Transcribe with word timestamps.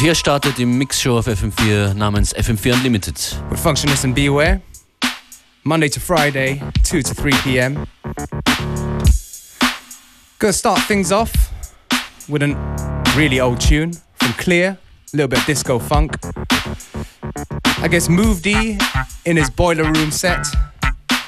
Und 0.00 0.04
hier 0.06 0.14
startet 0.14 0.56
die 0.56 0.64
Mixshow 0.64 1.18
auf 1.18 1.28
FM4 1.28 1.92
namens 1.92 2.34
FM4 2.34 2.72
Unlimited. 2.72 3.16
With 3.50 3.60
Functionist 3.60 4.02
and 4.02 4.14
Beware. 4.14 4.62
Monday 5.62 5.90
to 5.90 6.00
Friday, 6.00 6.58
2 6.84 7.02
to 7.02 7.14
3 7.14 7.30
p.m. 7.44 7.86
Gonna 10.38 10.54
start 10.54 10.80
things 10.88 11.12
off 11.12 11.30
with 12.30 12.42
a 12.42 12.56
really 13.14 13.42
old 13.42 13.60
tune 13.60 13.92
from 14.14 14.32
Clear, 14.38 14.78
a 15.12 15.16
little 15.16 15.28
bit 15.28 15.40
of 15.40 15.44
disco 15.44 15.78
funk. 15.78 16.16
I 17.82 17.86
guess 17.86 18.08
Move 18.08 18.40
D 18.40 18.78
in 19.26 19.36
his 19.36 19.50
Boiler 19.50 19.84
Room 19.84 20.10
set 20.10 20.46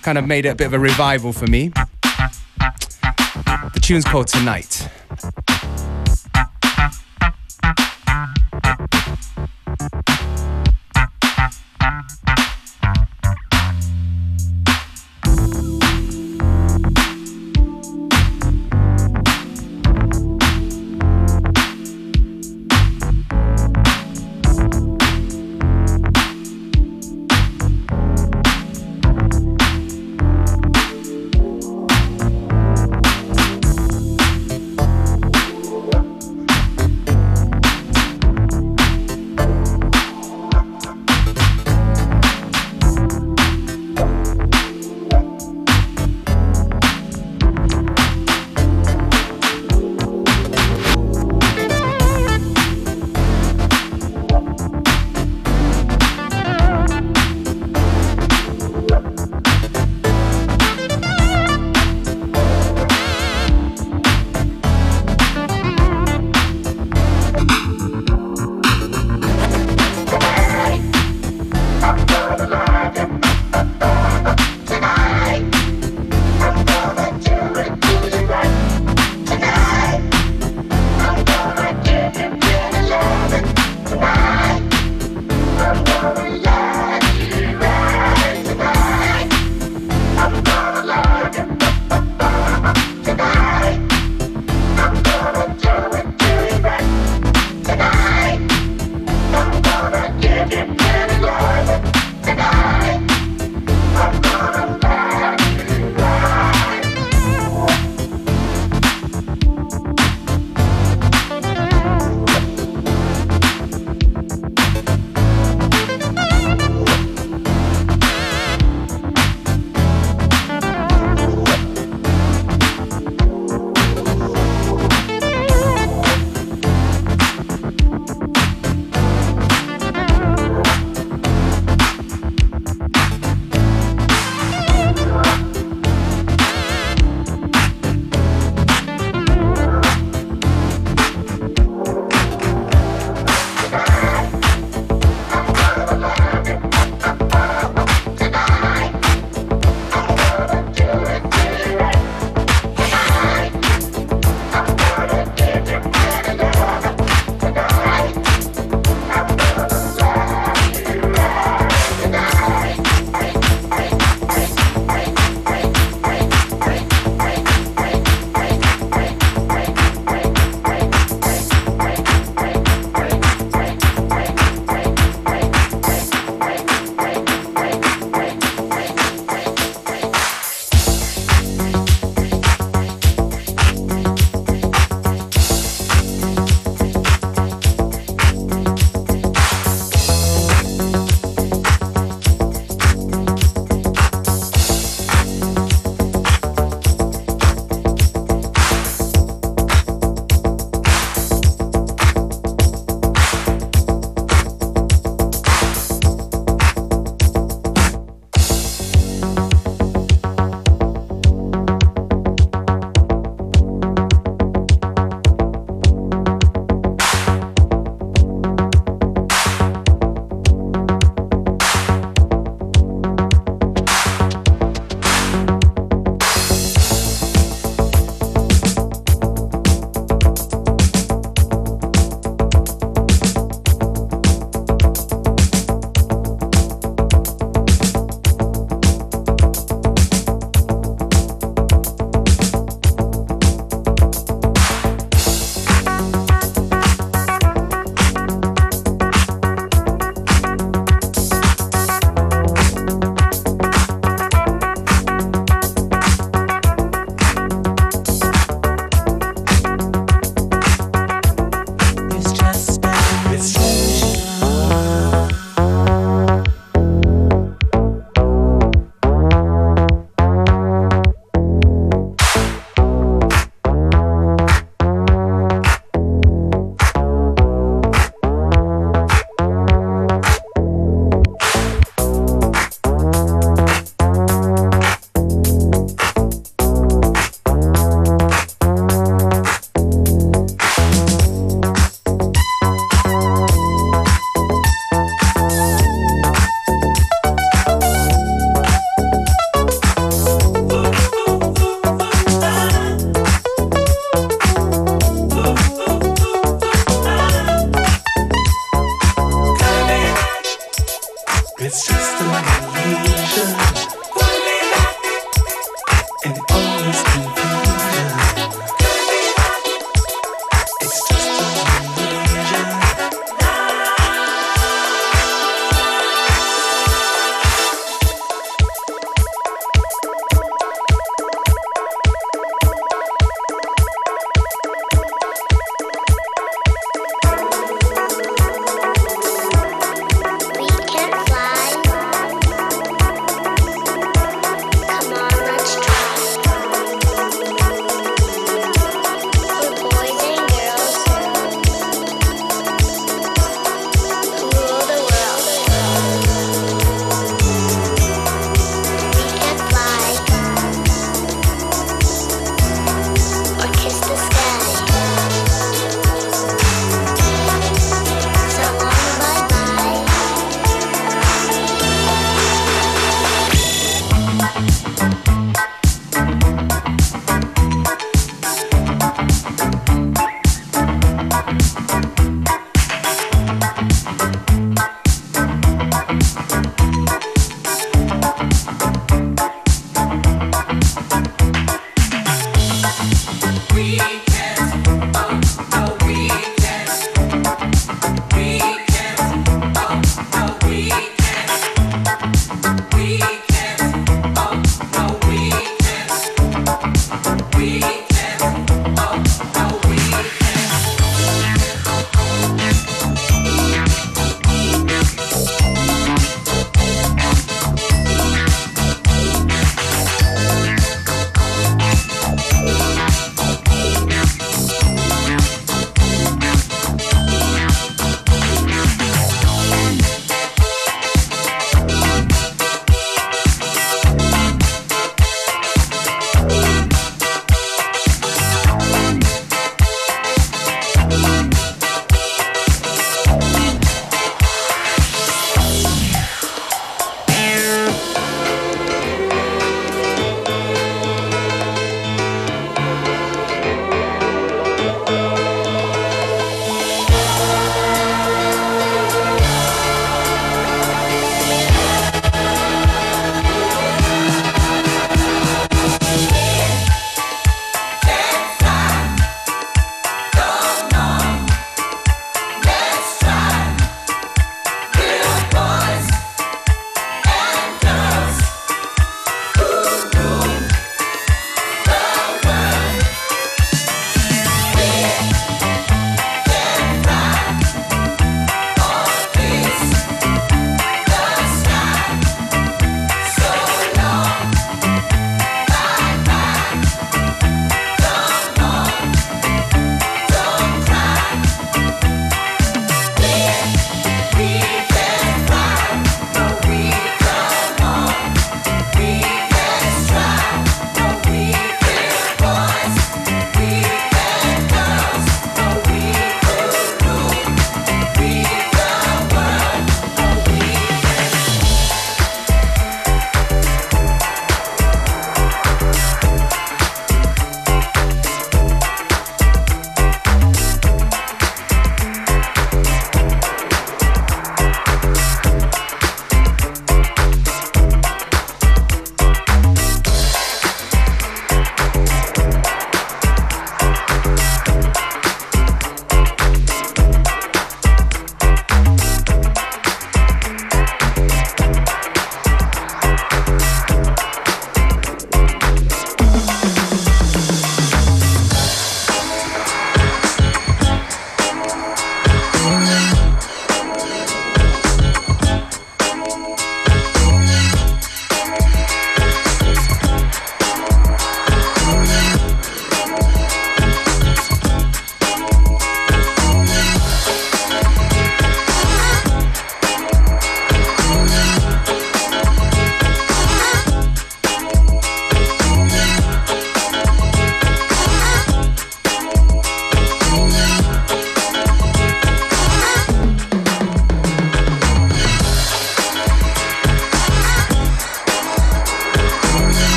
kind 0.00 0.16
of 0.16 0.26
made 0.26 0.46
it 0.46 0.52
a 0.52 0.54
bit 0.54 0.68
of 0.68 0.72
a 0.72 0.78
revival 0.78 1.34
for 1.34 1.46
me. 1.48 1.70
The 3.74 3.80
tune's 3.82 4.06
called 4.06 4.28
Tonight. 4.28 4.88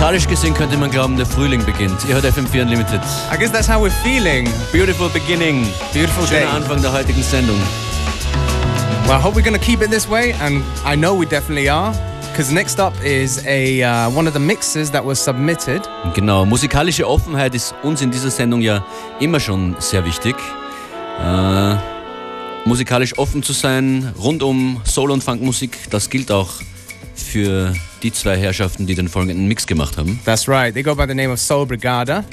Musikalisch 0.00 0.28
gesehen 0.28 0.54
könnte 0.54 0.78
man 0.78 0.90
glauben, 0.90 1.18
der 1.18 1.26
Frühling 1.26 1.62
beginnt. 1.62 2.06
Ihr 2.08 2.14
hört 2.14 2.24
FM4 2.24 2.62
Unlimited. 2.62 3.02
I 3.30 3.36
guess 3.36 3.52
that's 3.52 3.68
how 3.68 3.84
we're 3.84 3.92
feeling. 4.02 4.48
Beautiful 4.72 5.10
beginning. 5.10 5.68
Beautiful 5.92 6.26
day. 6.26 6.40
Schöner 6.40 6.54
Anfang 6.54 6.80
der 6.80 6.90
heutigen 6.90 7.22
Sendung. 7.22 7.58
Well, 9.06 9.18
I 9.18 9.22
hope 9.22 9.36
we're 9.36 9.44
going 9.44 9.52
to 9.52 9.60
keep 9.62 9.82
it 9.82 9.90
this 9.90 10.08
way, 10.08 10.32
and 10.40 10.64
I 10.86 10.96
know 10.96 11.14
we 11.14 11.26
definitely 11.26 11.68
are. 11.68 11.92
Because 12.32 12.50
next 12.50 12.80
up 12.80 12.94
is 13.04 13.44
a 13.46 13.82
uh, 13.82 14.10
one 14.16 14.26
of 14.26 14.32
the 14.32 14.40
mixes 14.40 14.90
that 14.90 15.04
was 15.04 15.22
submitted. 15.22 15.82
Genau, 16.14 16.46
musikalische 16.46 17.06
Offenheit 17.06 17.54
ist 17.54 17.74
uns 17.82 18.00
in 18.00 18.10
dieser 18.10 18.30
Sendung 18.30 18.62
ja 18.62 18.82
immer 19.18 19.38
schon 19.38 19.76
sehr 19.80 20.02
wichtig. 20.06 20.34
Äh, 21.22 21.74
musikalisch 22.64 23.18
offen 23.18 23.42
zu 23.42 23.52
sein, 23.52 24.14
rund 24.18 24.42
um 24.42 24.80
Soul- 24.86 25.10
und 25.10 25.22
Funkmusik, 25.22 25.90
das 25.90 26.08
gilt 26.08 26.32
auch 26.32 26.48
für 27.22 27.74
die 28.02 28.12
zwei 28.12 28.36
Herrschaften, 28.36 28.86
die 28.86 28.94
den 28.94 29.08
folgenden 29.08 29.46
Mix 29.48 29.66
gemacht 29.66 29.96
haben. 29.96 30.18
That's 30.24 30.48
right. 30.48 30.72
They 30.72 30.82
go 30.82 30.94
by 30.94 31.06
the 31.06 31.14
name 31.14 31.30
of 31.32 31.38
Soul 31.40 31.66
Brigada. 31.66 32.24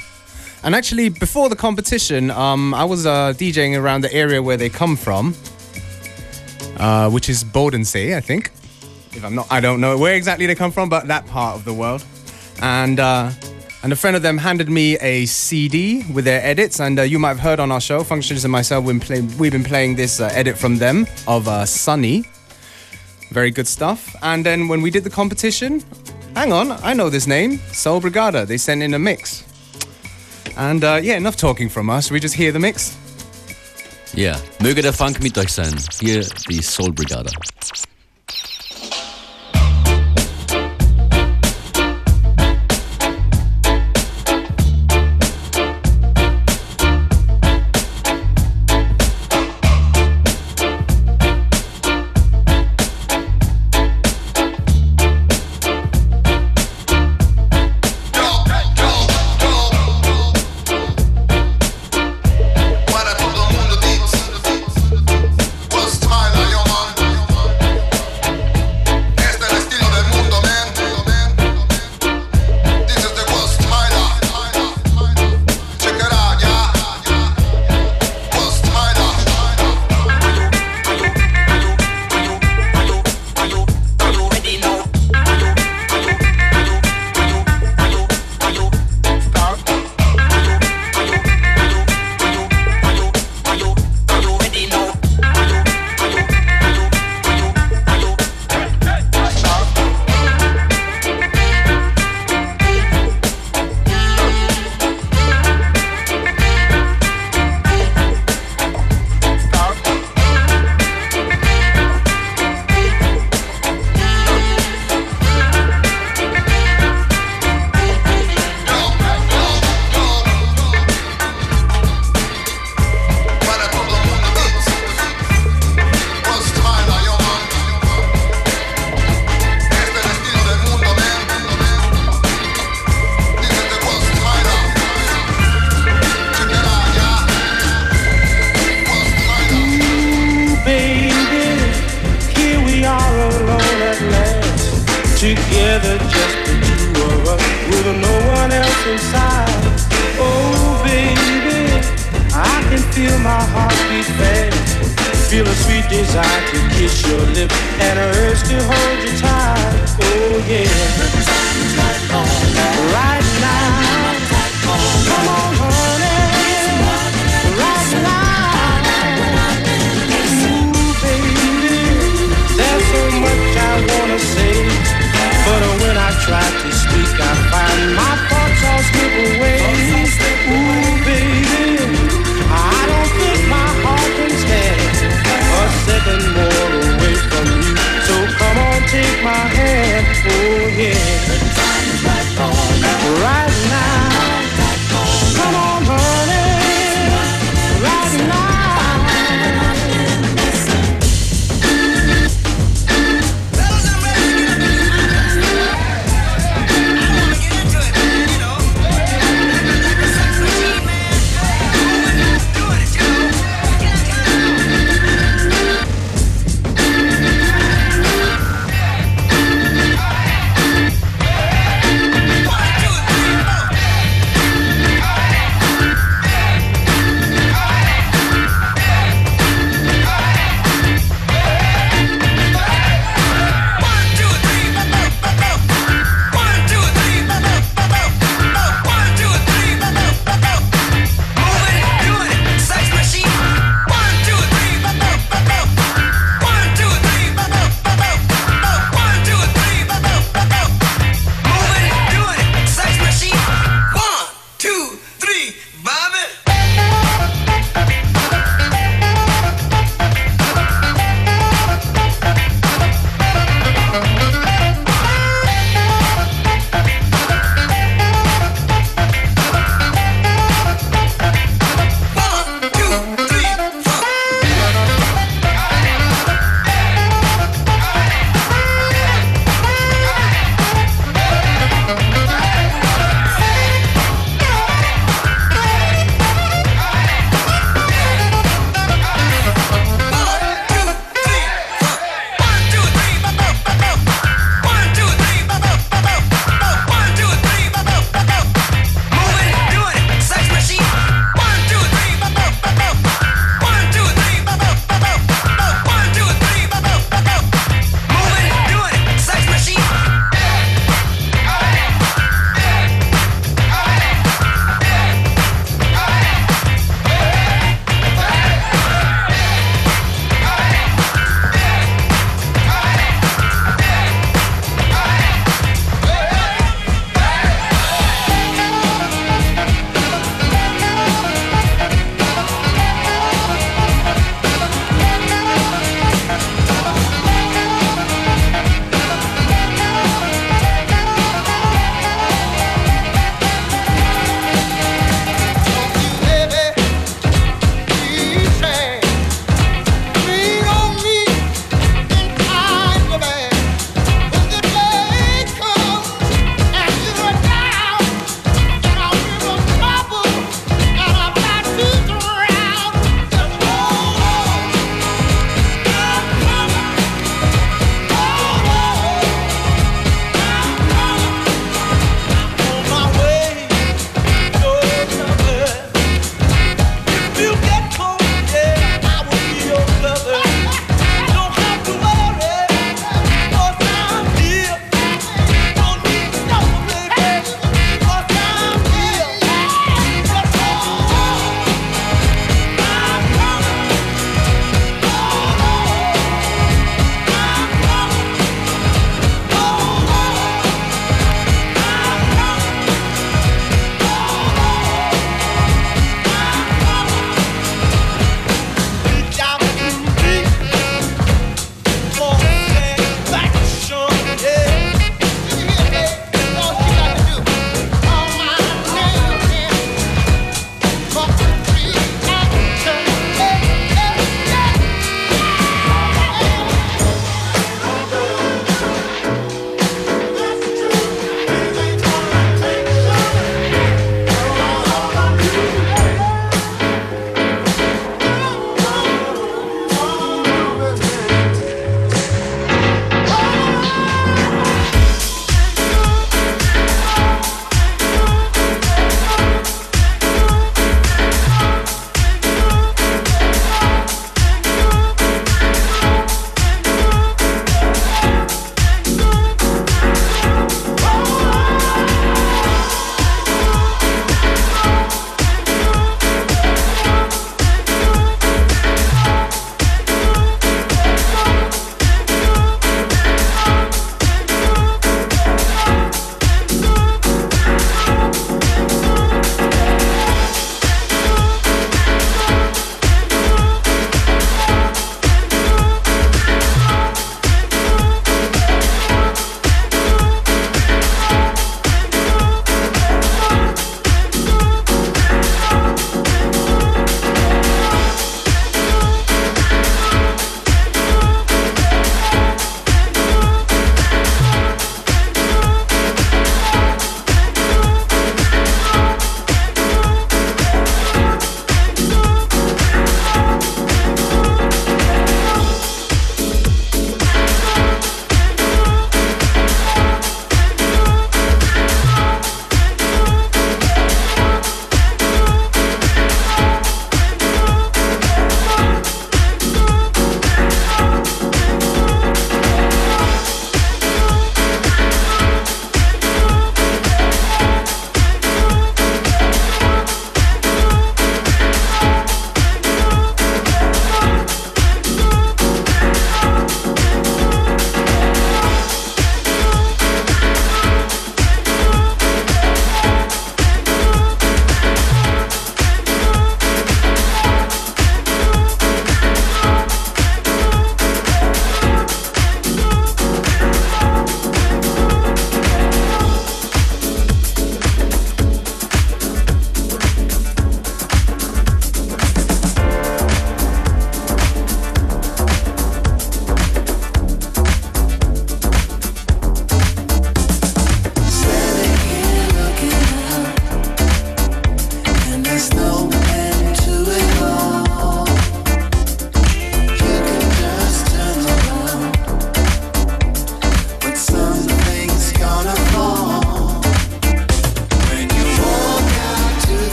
And 0.62 0.74
actually, 0.74 1.08
before 1.08 1.48
the 1.48 1.56
competition, 1.56 2.30
um, 2.30 2.74
I 2.74 2.84
was 2.84 3.06
uh, 3.06 3.32
DJing 3.38 3.76
around 3.76 4.02
the 4.02 4.12
area 4.12 4.42
where 4.42 4.56
they 4.56 4.68
come 4.68 4.96
from, 4.96 5.34
uh, 6.78 7.08
which 7.10 7.28
is 7.28 7.44
Bodensee, 7.44 8.16
I 8.16 8.20
think. 8.20 8.50
If 9.12 9.24
I'm 9.24 9.34
not, 9.34 9.46
I 9.50 9.60
don't 9.60 9.80
know 9.80 9.96
where 9.96 10.14
exactly 10.14 10.46
they 10.46 10.54
come 10.56 10.72
from, 10.72 10.88
but 10.88 11.06
that 11.08 11.26
part 11.26 11.56
of 11.56 11.64
the 11.64 11.72
world. 11.72 12.04
And 12.60 12.98
uh, 12.98 13.30
and 13.82 13.92
a 13.92 13.96
friend 13.96 14.16
of 14.16 14.22
them 14.22 14.38
handed 14.38 14.68
me 14.68 14.98
a 14.98 15.26
CD 15.26 16.04
with 16.12 16.24
their 16.24 16.44
edits, 16.44 16.80
and 16.80 16.98
uh, 16.98 17.02
you 17.02 17.18
might 17.20 17.28
have 17.28 17.38
heard 17.40 17.60
on 17.60 17.70
our 17.70 17.80
show, 17.80 18.02
Functionist 18.02 18.44
and 18.44 18.50
myself, 18.50 18.84
we've 18.84 18.98
been, 18.98 19.06
play- 19.06 19.36
we've 19.38 19.52
been 19.52 19.62
playing 19.64 19.94
this 19.94 20.20
uh, 20.20 20.28
edit 20.32 20.58
from 20.58 20.78
them 20.78 21.06
of 21.28 21.46
uh, 21.46 21.64
Sunny. 21.64 22.24
Very 23.30 23.50
good 23.50 23.66
stuff. 23.66 24.16
And 24.22 24.44
then 24.44 24.68
when 24.68 24.82
we 24.82 24.90
did 24.90 25.04
the 25.04 25.10
competition, 25.10 25.82
hang 26.34 26.52
on, 26.52 26.72
I 26.82 26.94
know 26.94 27.10
this 27.10 27.26
name, 27.26 27.58
Soul 27.72 28.00
Brigada. 28.00 28.46
They 28.46 28.58
sent 28.58 28.82
in 28.82 28.94
a 28.94 28.98
mix. 28.98 29.44
And 30.56 30.82
uh, 30.82 31.00
yeah, 31.02 31.16
enough 31.16 31.36
talking 31.36 31.68
from 31.68 31.90
us. 31.90 32.10
We 32.10 32.20
just 32.20 32.34
hear 32.34 32.52
the 32.52 32.58
mix. 32.58 32.96
Yeah, 34.14 34.38
möge 34.60 34.82
der 34.82 34.92
Funk 34.92 35.20
mit 35.22 35.36
euch 35.38 35.52
sein. 35.52 35.76
Hier 36.00 36.26
die 36.48 36.62
Soul 36.62 36.92
Brigada. 36.92 37.30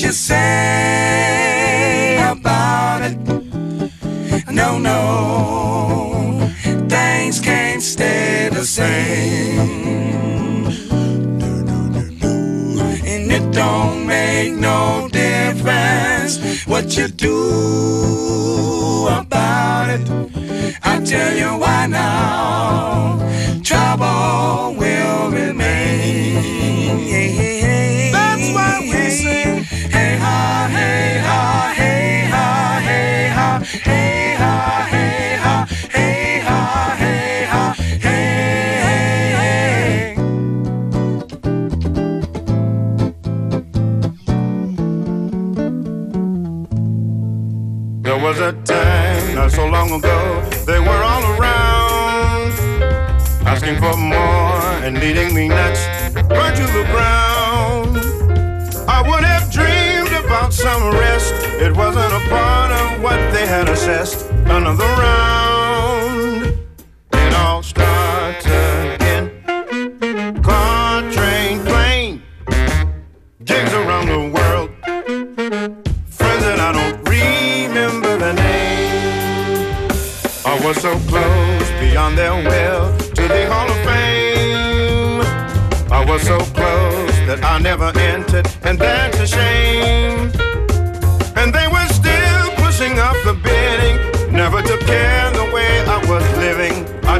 what 0.00 0.06
you 0.06 0.12
say 0.12 2.16
about 2.16 3.02
it. 3.02 3.18
No, 4.50 4.78
no, 4.78 6.50
things 6.88 7.38
can't 7.38 7.82
stay 7.82 8.48
the 8.50 8.64
same. 8.64 10.64
No, 11.38 11.60
no, 11.68 11.88
no, 11.88 12.00
no. 12.22 12.32
And 13.04 13.30
it 13.30 13.52
don't 13.52 14.06
make 14.06 14.54
no 14.54 15.06
difference 15.12 16.64
what 16.64 16.96
you 16.96 17.08
do 17.08 19.06
about 19.08 19.90
it. 19.90 20.00
I 20.82 20.98
tell 21.04 21.36
you 21.36 21.58
why. 21.60 21.79
leading 55.12 55.34
me 55.34 55.48
nuts. 55.48 55.84
Burn 56.28 56.54
to 56.54 56.66
the 56.78 56.84
ground. 56.92 57.96
I 58.88 59.02
would 59.08 59.24
have 59.24 59.50
dreamed 59.50 60.24
about 60.24 60.52
some 60.52 60.92
rest. 60.92 61.34
It 61.60 61.76
wasn't 61.76 62.12
a 62.12 62.28
part 62.28 62.70
of 62.70 63.02
what 63.02 63.18
they 63.32 63.44
had 63.46 63.68
assessed. 63.68 64.30
Another 64.30 64.84
round. 64.84 65.29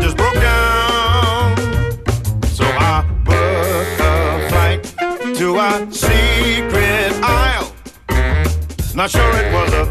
just 0.01 0.17
broke 0.17 0.35
down. 0.35 1.57
So 2.47 2.65
I 2.65 3.05
booked 3.25 4.01
a 4.01 4.49
flight 4.49 4.83
to 5.37 5.57
a 5.59 5.93
secret 5.93 7.13
isle. 7.23 7.73
Not 8.95 9.11
sure 9.11 9.31
it 9.37 9.53
was 9.53 9.73
a 9.73 9.90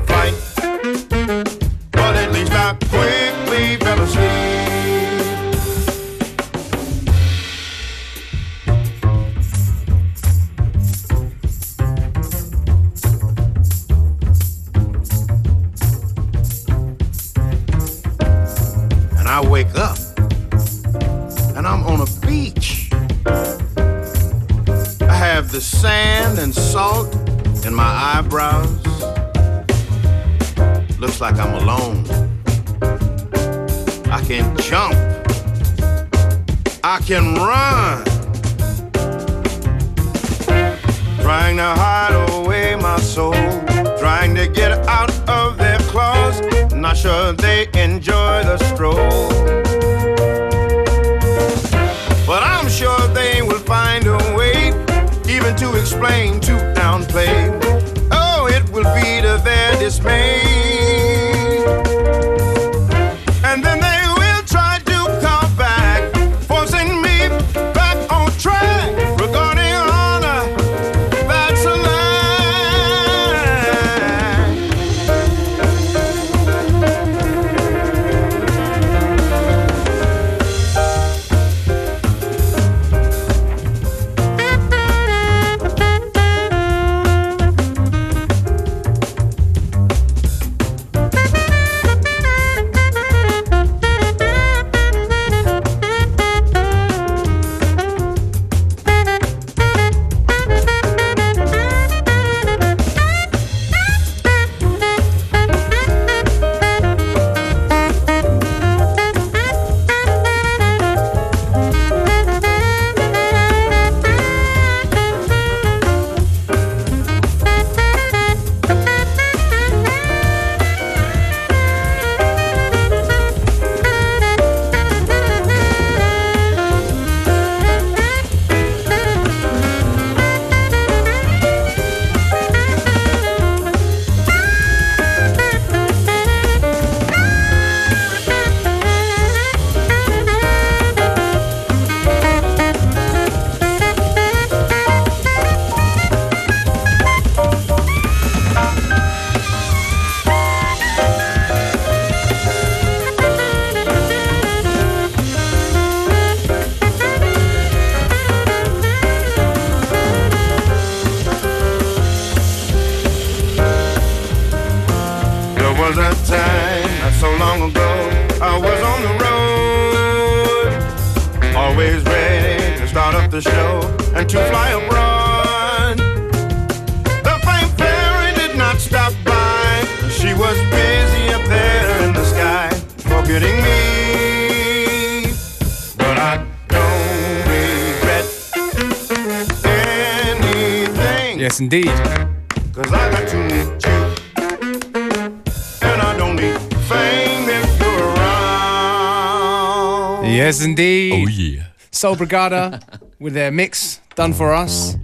Yes, 200.39 200.63
indeed. 200.63 201.11
Oh, 201.11 201.27
yeah. 201.27 201.65
Soul 201.91 202.15
Brigada 202.15 202.81
with 203.19 203.33
their 203.33 203.51
mix 203.51 203.99
done 204.15 204.31
for 204.31 204.53
us. 204.53 204.95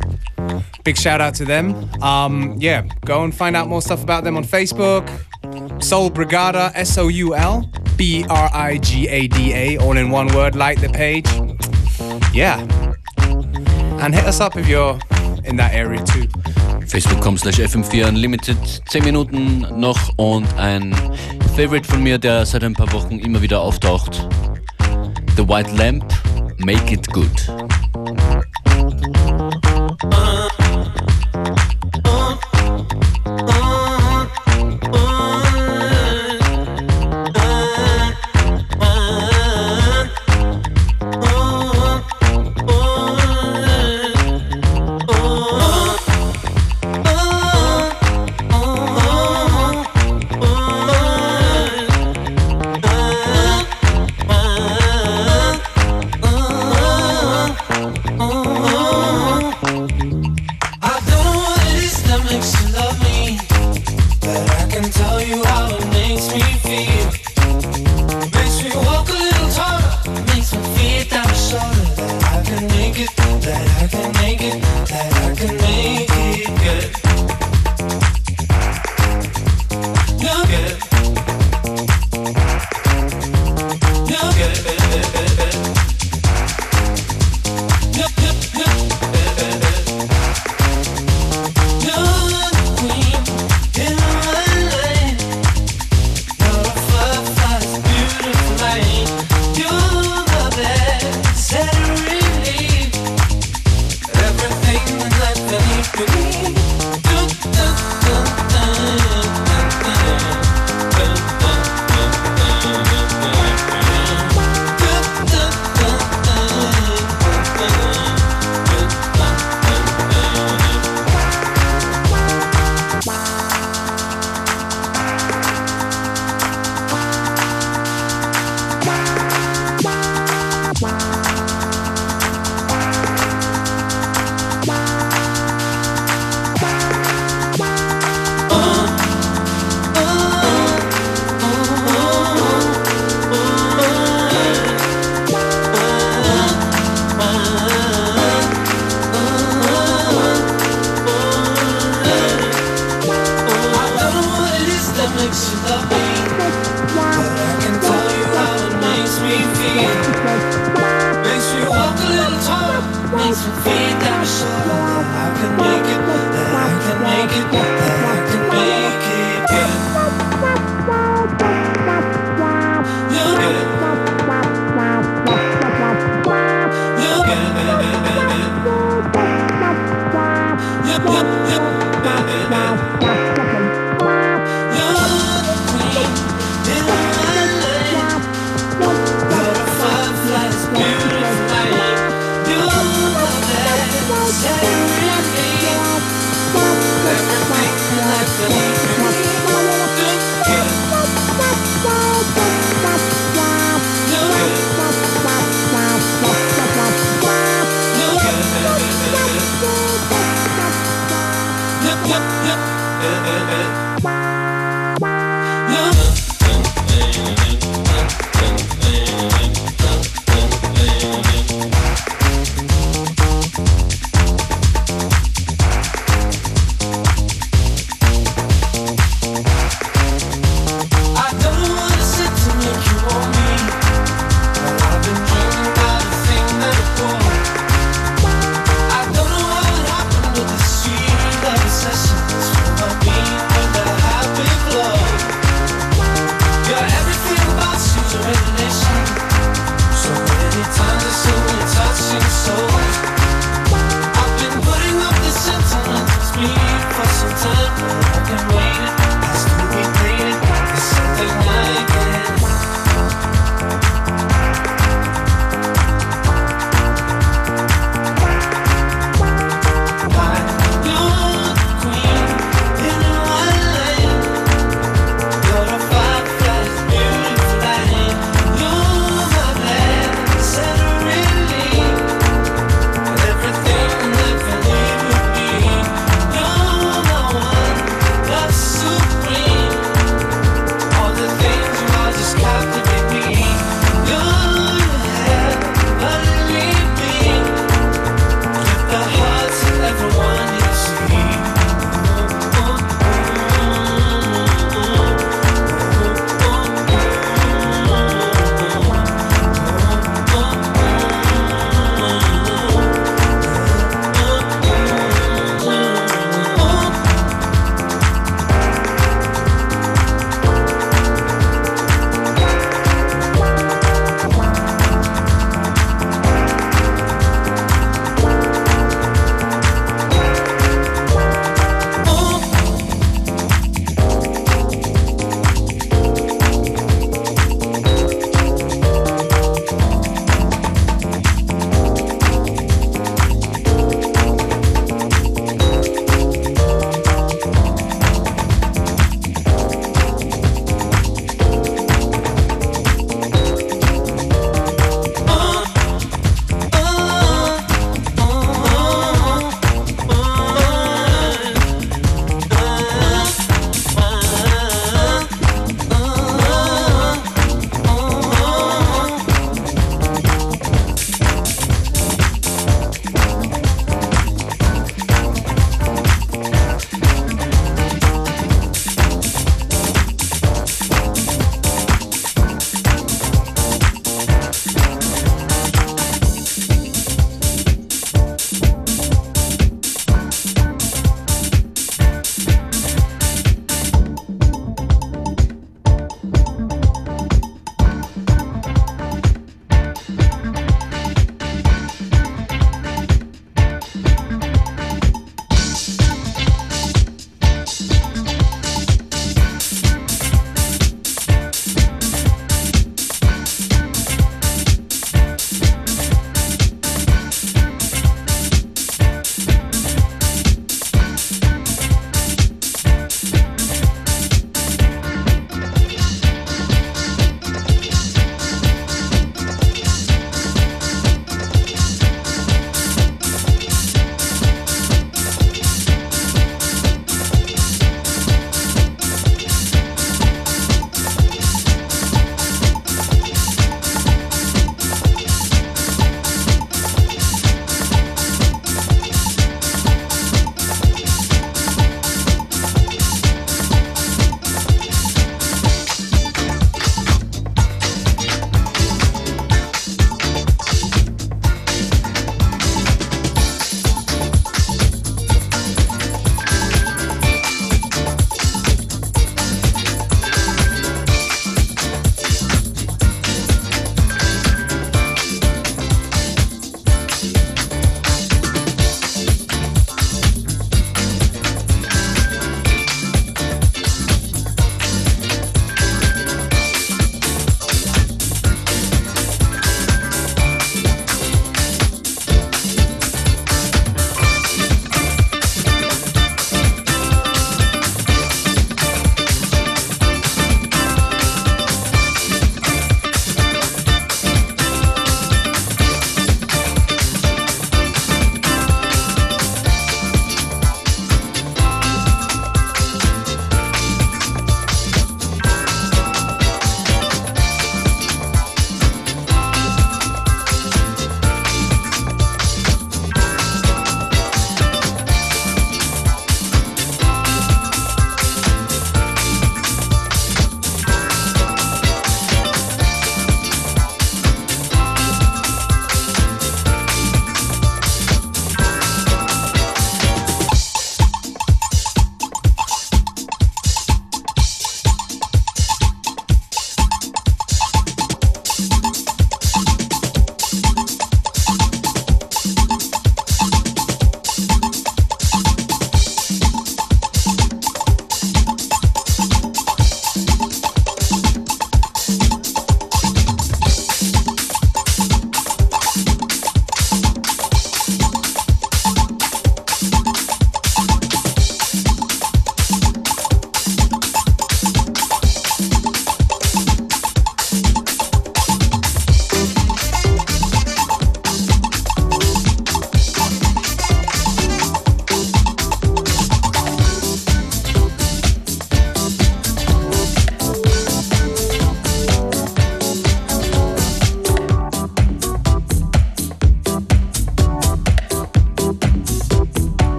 Big 0.86 0.96
shout 0.96 1.20
out 1.20 1.36
to 1.36 1.44
them. 1.44 1.76
Um, 2.02 2.56
yeah, 2.58 2.84
go 3.04 3.26
and 3.26 3.36
find 3.36 3.54
out 3.54 3.68
more 3.68 3.82
stuff 3.82 4.02
about 4.02 4.24
them 4.24 4.38
on 4.38 4.46
Facebook. 4.46 5.04
Soul 5.84 6.10
Brigada, 6.10 6.72
S 6.74 6.98
O 6.98 7.10
U 7.10 7.36
L 7.36 7.70
B 7.98 8.24
R 8.30 8.50
I 8.54 8.78
G 8.78 9.10
A 9.10 9.28
D 9.28 9.54
A, 9.54 9.78
all 9.80 9.98
in 9.98 10.10
one 10.10 10.34
word. 10.34 10.56
Like 10.56 10.80
the 10.80 10.88
page. 10.88 11.28
Yeah. 12.34 12.62
And 14.00 14.16
hit 14.16 14.24
us 14.24 14.40
up 14.40 14.56
if 14.56 14.70
you're 14.70 14.98
in 15.44 15.58
that 15.58 15.74
area 15.74 16.02
too. 16.06 16.30
Facebook.com 16.88 17.38
slash 17.40 17.60
FM4 17.60 18.08
Unlimited. 18.08 18.58
10 18.88 19.04
Minuten 19.04 19.68
noch 19.78 20.14
und 20.16 20.48
ein 20.58 20.96
Favorite 21.58 21.86
von 21.86 22.02
mir, 22.02 22.20
der 22.20 22.46
seit 22.46 22.64
ein 22.64 22.74
paar 22.74 22.94
Wochen 22.94 23.20
immer 23.20 23.42
wieder 23.42 23.60
auftaucht. 23.60 24.26
The 25.36 25.44
White 25.44 25.74
Lamp, 25.74 26.14
Make 26.60 26.94
It 26.94 27.06
Good. 27.12 27.75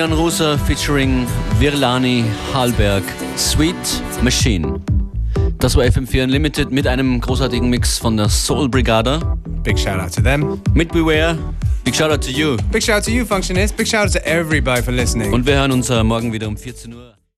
Julian 0.00 0.18
Ruser 0.18 0.56
featuring 0.56 1.26
Virlani 1.58 2.24
Halberg, 2.54 3.02
Sweet 3.36 3.76
Machine. 4.22 4.80
Das 5.58 5.76
war 5.76 5.84
FM4 5.84 6.24
Unlimited 6.24 6.70
mit 6.70 6.86
einem 6.86 7.20
großartigen 7.20 7.68
Mix 7.68 7.98
von 7.98 8.16
der 8.16 8.30
Soul 8.30 8.70
Brigada. 8.70 9.36
Big 9.62 9.78
shout 9.78 10.00
out 10.00 10.14
to 10.14 10.22
them. 10.22 10.58
Mit 10.72 10.90
Beware. 10.90 11.36
Big 11.84 11.94
shout 11.94 12.10
out 12.10 12.24
to 12.24 12.30
you. 12.30 12.56
Big 12.72 12.82
shout 12.82 12.94
out 12.94 13.04
to 13.04 13.10
you, 13.10 13.26
Functionist. 13.26 13.76
Big 13.76 13.86
shout 13.86 14.06
out 14.06 14.12
to 14.12 14.24
everybody 14.24 14.80
for 14.80 14.90
listening. 14.90 15.34
Und 15.34 15.44
wir 15.44 15.56
hören 15.56 15.70
uns 15.70 15.90
äh, 15.90 16.02
morgen 16.02 16.32
wieder 16.32 16.48
um 16.48 16.56
14 16.56 16.94
Uhr. 16.94 17.19